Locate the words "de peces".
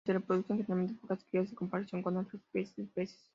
2.87-3.23